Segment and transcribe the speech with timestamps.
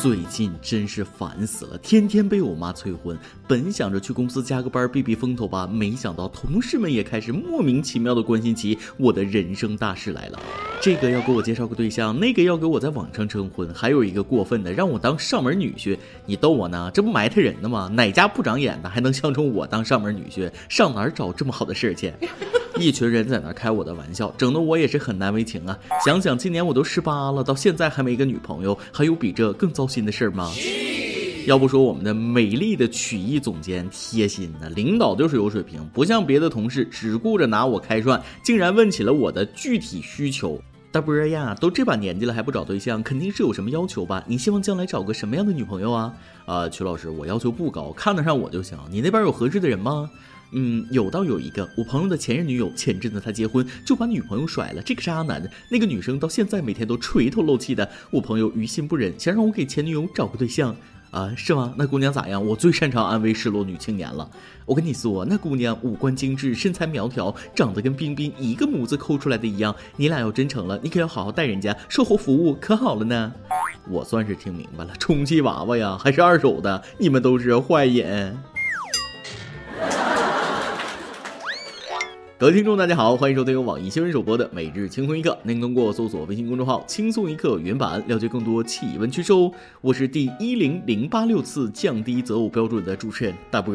[0.00, 3.18] 最近真是烦死了，天天被我妈催婚。
[3.48, 10.38] 本想着去公司加个班避避风头吧，没想到同事们也开始莫名其妙的关心起我的人生大事来了。
[10.80, 15.98] 这个要给我介绍个对象，那个要给我在网上征婚，还有一个过分的让我当上门女婿。
[16.26, 16.88] 你逗我呢？
[16.94, 17.90] 这不埋汰人呢吗？
[17.92, 20.48] 哪家不长眼的还能相中我当上门女婿？
[20.68, 22.12] 上哪儿找这么好的事儿去？
[22.78, 25.76] 一群人在那开我的玩笑，整得我也是很难为情啊。
[26.04, 30.52] 想想今年我都十八了，到现在还没个女朋友，还有比这更糟心的事吗？
[31.46, 40.60] 要不说我们的美丽的曲艺总监贴心呢，领导就是有水平，不像别的同事只顾着拿我开涮，竟然问起了我的具体需求。
[40.90, 44.22] 大波呀，都这把年纪了还不找对象，肯定是有什么要求吧？
[44.26, 46.14] 你希望将来找个什么样的女朋友啊？
[46.44, 48.78] 啊，曲老师，我要求不高，看得上我就行。
[48.90, 50.10] 你那边有合适的人吗？
[50.52, 55.42] 嗯，有倒有一个，我朋友的前任女友，前阵子他结婚就把女朋友甩了，这个渣男。
[55.68, 60.74] 那个女生到现在每天都垂头漏气的，我朋友于心不忍，想让我给前女友找个对象
[61.10, 61.34] 啊？
[61.36, 61.74] 是吗？
[61.76, 62.44] 那姑娘咋样？
[62.44, 64.30] 我最擅长安慰失落女青年了。
[64.64, 69.74] 我跟你说，那姑娘五官精致，身材苗条，长得跟冰冰一个模子抠出来的一样。
[69.96, 73.32] 你俩要真成了，你可要好好待人家，售后服务可好了呢。
[73.90, 76.82] 我算是听明白了，充气娃娃呀，还是二手的？
[76.98, 78.38] 你们都是坏人。
[82.40, 85.30] 各位听众，大家好，欢迎收听由网易新闻首播的《每日轻松一刻》。
[85.42, 89.50] 您通过搜索微信公众号“轻松一刻”原版了解更多气温趋势哦。
[89.80, 93.74] 我是第一零零八六次降低择偶标准的主持人大波。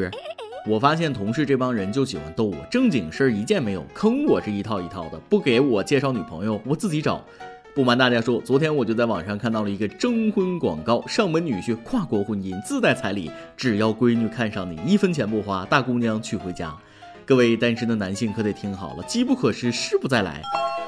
[0.66, 7.22] 我发现同事这帮人就喜欢逗我，正经事儿一件没有，坑我是一套一套的，不给我介绍女朋友，我自己找。
[7.75, 16.73] 不瞒大家说，昨天我就在网上看到了一个征婚广告，上门女婿，跨国婚姻，自带彩礼，只要闺女看上你，一分钱不花，大姑娘娶回家。
[17.26, 20.42] 各位单身的男性可得听好了，机不可失，失不再来。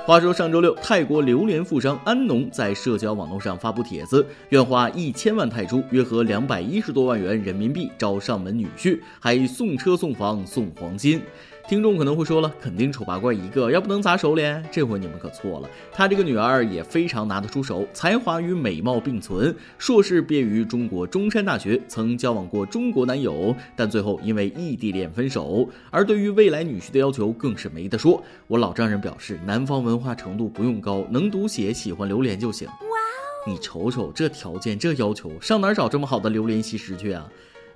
[0.06, 11.22] 话说上周六，泰国榴莲富商安农在社交网络上发布帖子，愿花一千万泰铢，约合两百一十多万元人民币招上门女婿，还送车送房送黄金。
[11.68, 14.64] 听众可能会说了，肯定丑八怪一个，要不能砸手脸。
[14.72, 19.56] 这回你们可错了，她这个女儿也非常拿得出手，才华与美貌并存。
[19.80, 25.68] 硕士毕业于中国中山大学，曾交往过中国男友，但最后因为异地恋分手。
[25.90, 28.24] 而对于未来女婿的要求更是没得说。
[28.46, 32.68] 我老丈人表示，南方文化程度不用高，能读写，喜欢榴莲就行。
[32.68, 37.28] 哇哦，你瞅瞅这条件，这要求，上哪找这么好的榴莲西施去啊？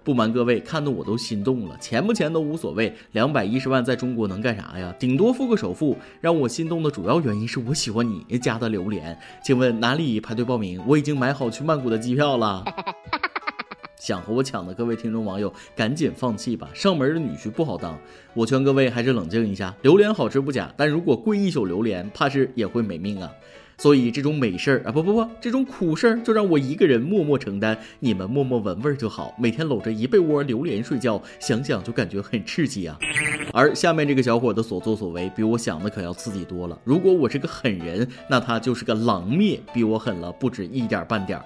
[0.04, 1.78] 不瞒各位，看得我都心动了。
[1.80, 4.94] 钱不钱都无所谓，两百一十万在中国能干啥呀？
[5.00, 5.98] 顶多付个首付。
[6.22, 9.18] 让我心动的主要原因是我喜欢你家的榴莲。
[9.44, 10.82] 请问哪里排队报名？
[10.88, 12.64] 我已经买好去曼谷的机票了。
[14.00, 16.70] 想和我抢的各位听众网友，赶紧放弃吧！
[16.74, 18.00] 上门的女婿不好当。
[18.34, 19.76] 我劝各位还是冷静一下。
[19.81, 23.30] 榴莲好吃不假，但如果跪一宿榴莲，怕是也会没命啊。
[23.79, 29.34] 所以这种美事儿啊，不不不，这种苦事儿就让我一个人默默承担，你们默默闻味儿就好。
[29.40, 33.00] 每天搂着一被窝榴莲睡觉，想想就感觉很刺激啊。
[33.53, 36.78] 而下面这个小伙的所作所为，比我想的可要刺激多了。
[36.84, 41.45] 如果我是个狠人，那他就是个狼灭，比我狠了不止一点半点儿。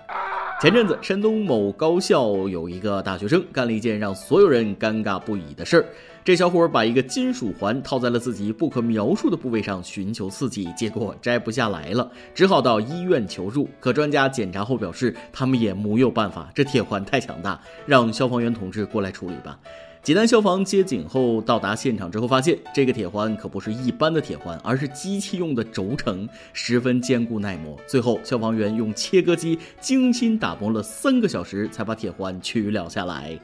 [0.59, 5.85] 前阵子，山东某高校有一个大学生干了一件让所有人尴尬不已的事儿。
[6.25, 13.69] 这小伙把一个金属环套在了自己不可描述的部位上，寻求刺激，结果摘不下来了，只好到医院求助。
[13.77, 19.59] 可专家检查后表示，他们也木有办法，这铁环太强大，让消防员同志过来处理吧。
[20.03, 27.79] 济南消防接警后到达现场之后，发现这个铁环可不是一般的铁环，而是机器用的轴承，十分坚固耐磨。
[27.87, 33.39] 最后，消防员用切割机精心打磨了三个小时，才把铁环取了下来。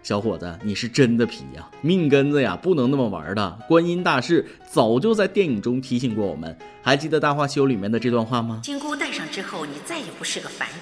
[0.00, 1.68] 小伙子，你是真的皮呀！
[1.80, 3.58] 命根子呀，不能那么玩的。
[3.66, 8.60] 观音大士早就在电影中提醒过我们，还记得《大话西游》里面的这段话吗？
[8.62, 10.78] 金箍戴上之后，你再也不是个凡人，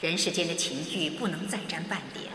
[0.00, 2.26] 人世间的情欲不能再沾半点。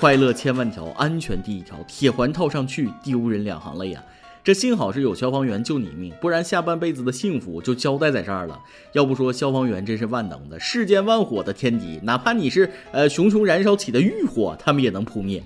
[0.00, 1.76] 快乐千万条，安全第一条。
[1.86, 4.02] 铁环套上去，丢人两行泪呀！
[4.42, 8.60] 这幸好是有消防员救你命，不然下半辈子的幸福就交代在这儿了。
[8.92, 15.42] 要不说消防员真是万能的，世间万火的天敌，哪怕你是呃熊熊燃烧起的欲火，他们也能扑灭。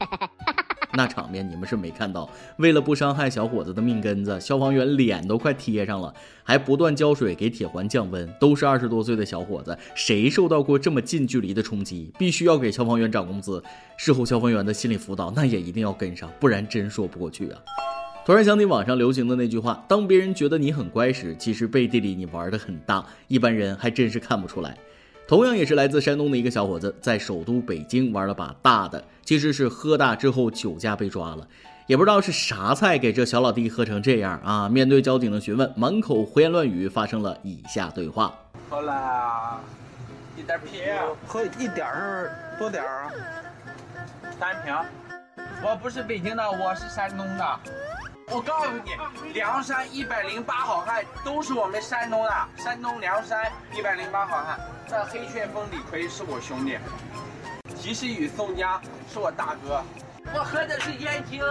[0.94, 8.28] 那场面你们是没看到，为了不伤害小伙子的命根子，消防员脸都快贴上了，还不断浇水给铁环降温。
[8.40, 12.12] 都是二十多岁的小伙子，谁受到过这么近距离的冲击？
[12.18, 13.62] 必须要给消防员涨工资。
[13.96, 17.60] 事后消防员的心理辅导那也一定要跟上，不然真说不过去啊。
[18.26, 24.76] 突然想起网上流行的那句话：当别人觉得你很乖时，其实背地里你玩的很大，一般人还真是看不出来。
[25.30, 31.46] 同样也是来自山东的一个小伙子，在首都北京玩了把大的，其实是喝大之后酒驾被抓了，
[31.86, 34.66] 也不知道是啥菜给这小老弟喝成这样啊！
[34.74, 38.34] 面对交警的询问，满口胡言乱语，发生了以下对话：
[38.68, 39.60] 后来啊，
[40.36, 40.80] 一点啤，
[41.24, 43.12] 喝一点是多点儿啊？
[44.36, 44.74] 三瓶。
[45.62, 47.60] 我不是北京的，我是山东的。
[48.32, 48.70] 我告诉
[49.24, 54.60] 你，梁山一百零八好汉都是我们山东的，山东梁山一百零八好汉。
[54.88, 56.78] 这黑旋风李逵是我兄弟，
[57.74, 58.80] 及时雨宋江
[59.12, 59.82] 是我大哥。
[60.32, 61.42] 我喝的是燕京，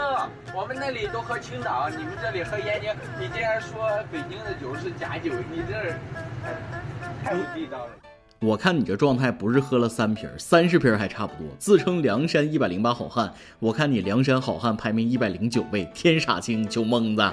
[0.55, 2.95] 我们那里都喝青岛，你们这里喝燕京。
[3.19, 5.93] 你竟然说北京的酒是假酒，你这
[7.25, 7.91] 太不地道了。
[8.41, 11.45] 我看你这状态不是喝了三瓶，三十瓶还差不多。
[11.57, 17.31] 自称梁山一百零八好汉，我看你梁山好汉排名一百零九位，天傻青酒蒙子。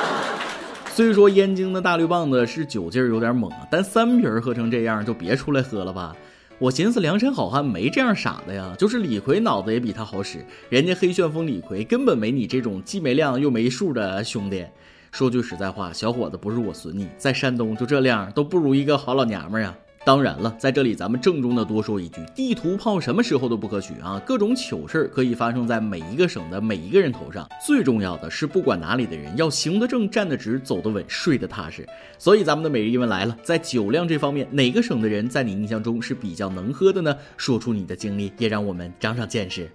[0.92, 6.14] 虽说燕京的大绿棒子是酒劲儿有点猛，但三瓶喝成这样就别出来喝了吧。
[6.58, 14.66] 我寻思梁山好汉没这样傻的呀，就是李逵脑子也比他好使，人家黑旋风李逵根本没你这种既没量又没数的兄弟。
[15.12, 19.74] 说句实在话，小伙子不是我损你，在山东就这样都不如一个好老娘们儿啊。
[20.06, 24.22] 当然了，在这里咱们郑重的多说一句，地图炮什么时候都不可取啊！
[24.24, 31.84] 各种糗事儿可以发生在每一个省的每一个人头上，最重要的是，不管哪里的人要行得正、站得直、走得稳、睡得踏实。
[32.18, 37.12] 所以咱们的每日一问来了，在酒量这方面，哪个省的人在你印象中是比较能喝的呢？
[37.36, 39.68] 说出你的经历，也让我们长长见识。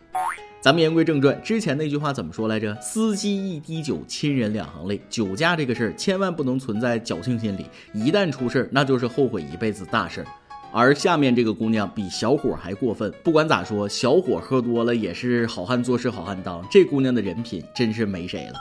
[0.62, 2.78] 咱们言归正传，之前那句话怎么说来着？
[2.80, 5.02] 司机一滴酒，亲人两行泪。
[5.10, 7.66] 酒驾这个事儿，千万不能存在侥幸心理，
[7.96, 10.28] 一旦出事儿，那就是后悔一辈子大事儿。
[10.72, 18.54] 而下面这个姑娘比小伙还过分，不管咋说，小伙喝多了也是好汉做事好汉当，这姑娘的人品真是没谁了。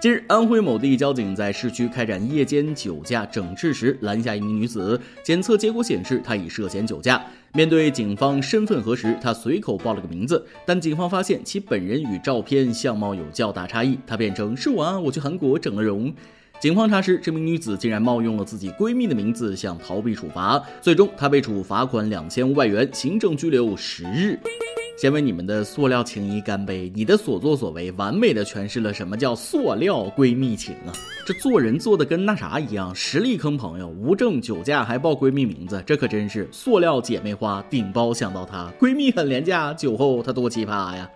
[0.00, 4.98] 近日，安徽某地交警在市区开展夜间酒驾整治时，拦下一名女子。
[5.22, 7.22] 检测结果显示，她已涉嫌酒驾。
[7.52, 13.98] 面对警方身份核实，她随口报了个名字，但警方发现其本人与照片相貌有较大差异。
[14.06, 16.10] 她辩称：“是我啊，我去韩国整了容。”
[16.58, 20.62] 警方查实，这名女子竟然冒用了自己闺蜜的名字，想逃避处罚。
[20.80, 24.38] 最终，她被处罚款两千五百元，行政拘留十日。
[25.00, 26.92] 先为你们的塑料情谊干杯！
[26.94, 30.92] 你的所作所为，完美的诠释了什么叫塑料闺蜜情啊！
[31.24, 41.08] 这做人做的跟那啥一样，实力坑朋友，无证酒驾还报闺蜜名字，这可真是塑料姐妹花顶包想到她，闺蜜很廉价，酒后她多奇葩呀！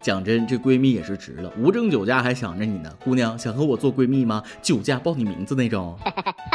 [0.00, 4.44] 讲真，这闺蜜也是值了，无证酒驾还想着你呢，姑娘想和我做闺蜜吗？
[4.62, 5.98] 酒驾报你名字那种。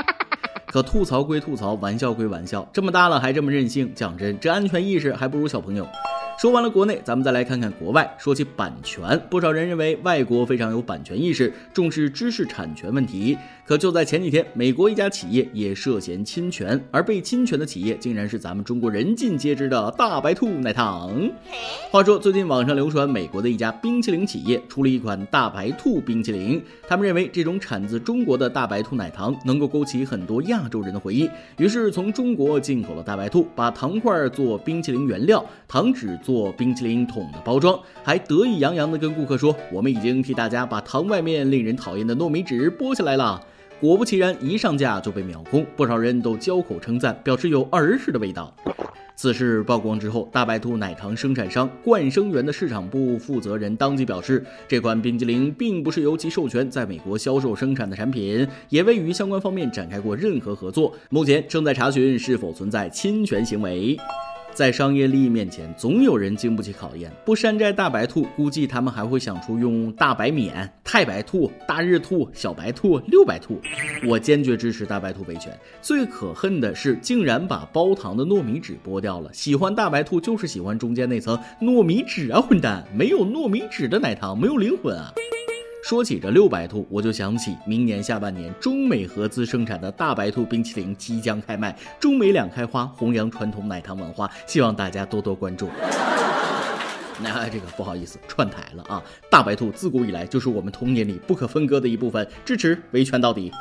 [0.71, 5.85] 可吐槽归吐槽，玩笑归玩笑，这么大了还这么任性，讲真，这安全意识还不如小朋友。
[6.39, 8.15] 说完了国内，咱们再来看看国外。
[8.17, 13.37] 说起版权，不少人认为外国非常有版权意识，重视知识产权问题。
[13.65, 21.29] 可就在前几天，美国一家企业也涉嫌侵权，而被侵权的企业竟然是咱们中国人尽皆知的大白兔奶糖。
[21.91, 36.17] 话说，最近网上流传美国的一家冰淇淋企业出了一款大白兔冰淇淋，他们认为这种产自中国的大白兔奶糖能够勾起很多亚洲人的回忆，于是从中国进口了大白兔，把糖块做冰淇淋原料，糖纸。
[36.29, 43.43] 做冰淇淋桶的包装，还得意洋洋地跟顾客说：“我们已经替大家把糖外面令人讨厌的糯米纸剥下来了。”
[43.81, 48.53] 果不其然，一上架就被秒空，不少人都交口称赞，表示有儿时的味道。
[49.15, 63.97] 此事曝光之后，大白兔奶糖生产商冠生园的市场部负责人当即表示，这款冰激凌并不是由其授权在美国销售生产的产品，也未与相关方面展开过任何合作，目前正在查询是否存在侵权行为。
[64.53, 67.09] 在商业利益面前，总有人经不起考验。
[67.25, 73.61] 不山寨大白兔，估计他们还会想出用大白免、太白兔、大日兔、小白兔、六白兔。
[74.05, 75.57] 我坚决支持大白兔维权。
[75.81, 79.33] 最可恨的是，竟然把包糖的糯米纸剥掉了。
[79.33, 82.41] 喜欢大白兔就是喜欢中间那层糯米纸啊！
[82.41, 85.13] 混蛋，没有糯米纸的奶糖没有灵魂啊！
[85.89, 95.67] 说起这六白兔，我就想起明年下半年中美合资生产的大白兔冰淇淋即将开卖，中美两开花，弘扬传统奶糖文化，希望大家多多关注。
[97.23, 99.01] 那这个不好意思串台了啊！
[99.31, 103.51] 大白兔自古以来就是我们童年里不可分割的一部分，支持维权到底。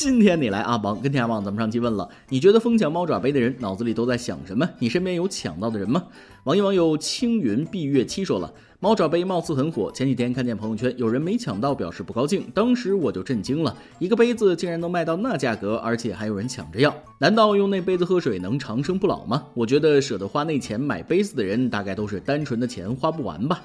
[0.00, 4.64] 今天你来阿邦跟天涯网，咱们上期问了，你觉得疯抢猫爪杯的人脑子里都在想什么？
[4.78, 6.04] 你身边有抢到的人吗？
[6.44, 8.54] 网易网友青云碧月七说了。
[8.78, 19.46] 猫爪杯貌似很火，前几天看见朋友圈有人没抢到，表示不高兴，当时我就震惊了，一个杯子竟然能卖到那价格，而且还有人抢着要，难道用那杯子喝水能长生不老吗？
[19.52, 23.60] 我觉得舍得花那钱买杯子的人，大概都是单纯的钱花不完吧。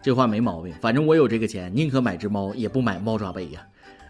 [0.00, 3.60] 这话没毛病，反正我有这个钱，宁可买只猫，也不买猫爪杯呀。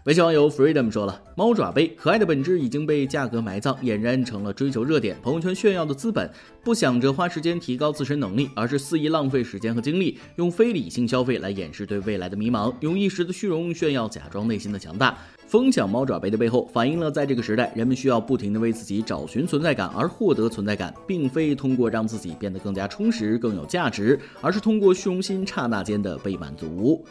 [0.05, 6.29] 微信网友 freedom 说了，猫爪杯可爱的本质已经被价格埋葬，俨然成了追求热点、朋友圈炫耀的资本。
[6.63, 15.17] 不想着花时间提高自身能力，而是肆意浪费时间和精力，用非理性消费来掩饰对未来的迷茫，用一时的虚荣炫耀，假装内心的强大。
[15.47, 27.03] 疯抢猫爪杯的背后，反映了在这个时代，人们需要不停的为自己找寻存在感，而获得存在感，并非通过让自己变得更加充实、更有价值，而是通过虚荣心刹那间的被满足。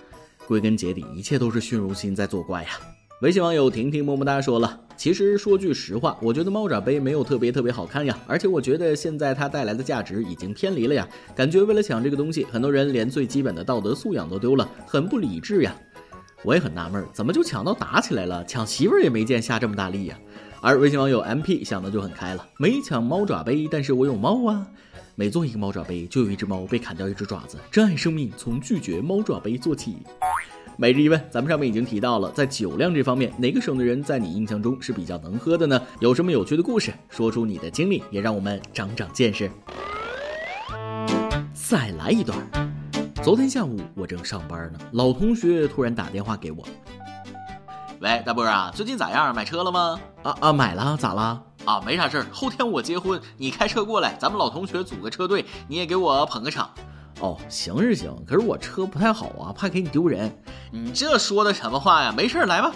[0.46, 2.70] 归根结底，一切都是虚荣心在作怪呀！
[3.22, 15.74] 微信网友婷婷么么哒说了，其实说句实话，我觉得猫爪杯没有特别特别好看呀，而且我觉得现在它带来的价值已经偏离了呀，感觉为了抢这个东西，很多人连最基本的道德素养都丢了，很不理智呀。
[16.42, 18.44] 我也很纳闷，怎么就抢到打起来了？
[18.44, 20.18] 抢媳妇儿也没见下这么大力呀。
[20.60, 24.66] 而微信网友 MP 想的就很开了，没抢猫爪杯，但是我有猫啊。
[25.16, 27.56] 每做一个猫爪杯，就有一只猫被砍掉一只爪子。
[27.70, 29.98] 珍爱生命，从拒绝猫爪杯做起。
[30.76, 35.80] 每日一问，咱们上面已经提到了，在酒量这方面，哪个省的人在你印象中是比较能喝的呢？
[36.00, 36.92] 有什么有趣的故事？
[37.10, 39.48] 说出你的经历，也让我们长长见识。
[41.52, 42.36] 再来一段。
[43.22, 46.66] 昨天下午我正上班呢，老同学突然打电话给我。
[48.00, 49.32] 喂，大波啊，最近咋样？
[49.32, 50.00] 买车了吗？
[50.24, 51.40] 啊啊，买了，咋了？
[51.64, 52.26] 啊，没啥事儿。
[52.30, 56.70] 后天我结婚，你开车过来，咱们老同学组个车队，你也给我捧个场。
[57.20, 60.30] 哦，行是行，可是我车不太好啊，怕给你丢人。
[60.70, 62.12] 你这说的什么话呀？
[62.14, 62.72] 没事儿，来吧。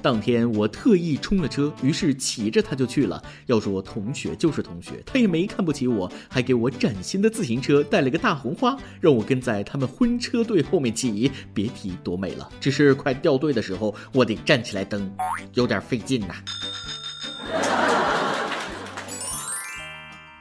[0.00, 3.22] 当天我特意冲了车，于是骑着它就去了。
[3.44, 12.48] 要说同学就是同学，他也没看不起我，还给我崭新的自行车带了个大红花，让我跟在他们婚车队后面骑，别提多美了。
[12.58, 15.14] 只是快掉队的时候，我得站起来蹬，
[15.52, 16.34] 有点费劲呐。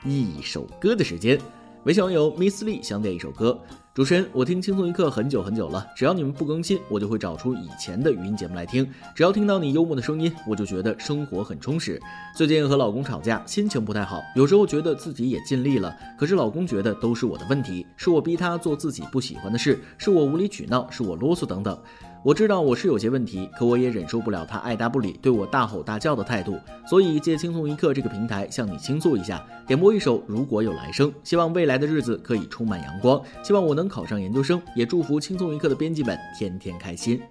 [0.05, 1.39] 一首歌的时间。
[1.85, 3.57] 微信网友 Miss 丽想点一首歌。
[3.93, 8.89] 主持人，我听轻松一刻很久很久了，只要你们不更新，我就会找出以前的语音节目来听。
[9.13, 12.01] 只要听到你幽默的声音，我就觉得生活很充实。
[12.35, 21.77] 最近和老公吵架，心情不太好，有时候觉得自己也尽力了，可是老公觉得都是我的问题，是我逼他做自己不喜欢的事，是我无理取闹，是我啰嗦等等。
[22.21, 37.21] 我知道我是有些问题，可我也忍受不了他爱答不理、对我大吼大叫的态度，所以借轻松一刻这个平台向你倾诉一下，点播一首《如果有来生》，希望未来的日子可以充满阳光，希望我能考上研究生，也祝福轻松一刻的编辑们天天开心。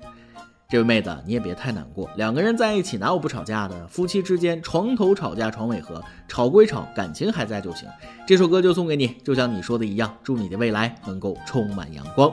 [0.70, 3.86] 这位妹子，你也别太难过，两个人在一起哪有不吵架的？
[3.88, 7.86] 夫妻之间床头吵架床尾和，吵归吵，感情还在就行。
[8.26, 12.32] 这首歌就送给你，就像你说的一样，祝你的未来能够充满阳光。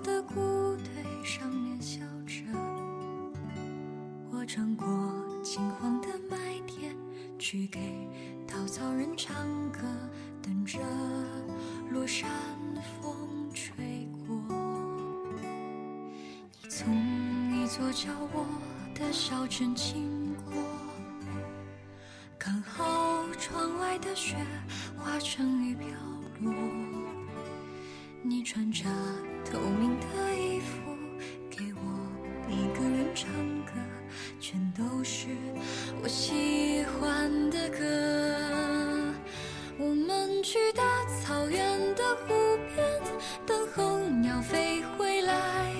[0.00, 2.42] 的谷堆上面笑着，
[4.30, 4.86] 我穿过
[5.42, 6.96] 金黄的麦田，
[7.38, 7.80] 去给
[8.46, 9.34] 稻草人唱
[9.70, 9.80] 歌，
[10.42, 10.78] 等着
[11.90, 12.28] 落山
[13.00, 14.36] 风吹过。
[16.62, 16.92] 你从
[17.56, 18.46] 一座叫我
[18.94, 20.54] 的小镇经过，
[22.38, 24.36] 刚好窗外的雪
[24.96, 25.86] 化成雨飘
[26.40, 26.52] 落，
[28.22, 28.84] 你穿着。
[29.52, 30.96] 透明的衣服，
[31.50, 31.82] 给我
[32.48, 33.28] 一个人唱
[33.66, 33.72] 歌，
[34.40, 35.26] 全都是
[36.02, 37.76] 我喜欢的歌。
[39.78, 40.82] 我们去大
[41.20, 42.32] 草原的湖
[42.74, 42.82] 边，
[43.44, 45.70] 等候鸟飞回来。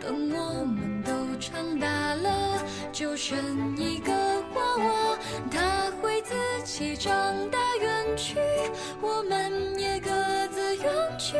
[0.00, 2.58] 等我们都长大了，
[2.90, 3.36] 就剩
[3.76, 4.12] 一个
[4.54, 5.18] 娃娃，
[5.50, 6.34] 他会自
[6.64, 7.12] 己长
[7.50, 8.38] 大远去，
[9.02, 10.08] 我们也各
[10.48, 10.86] 自远
[11.18, 11.36] 去。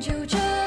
[0.00, 0.57] 就这。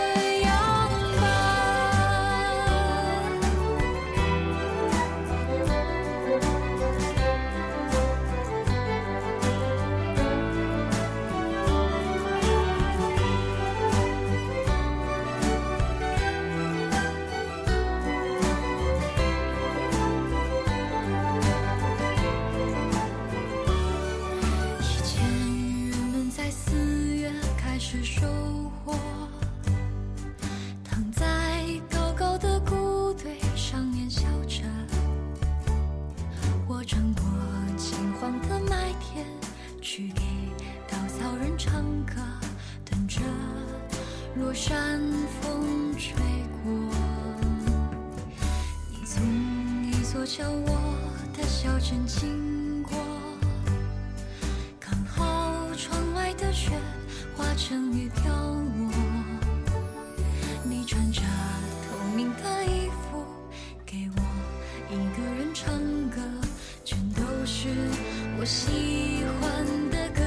[68.41, 70.23] 我喜欢的歌。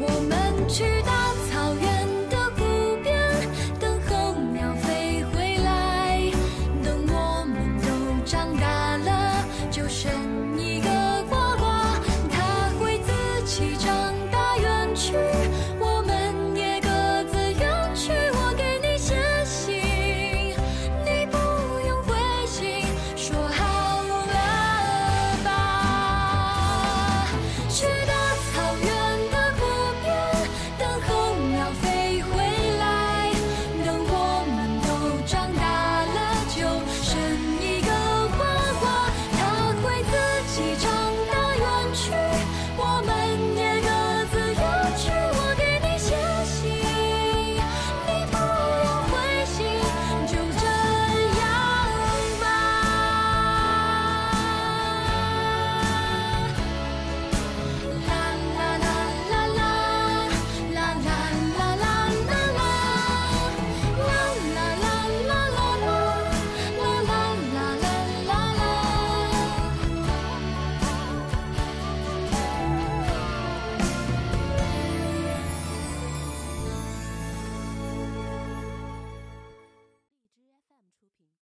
[0.00, 1.01] 我们去。